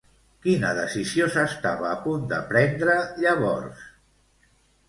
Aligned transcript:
Quina 0.45 0.71
decisió 0.77 1.27
s'estava 1.35 1.87
a 1.91 1.99
punt 2.05 2.25
de 2.33 2.39
prendre 2.55 2.97
llavors? 3.27 3.85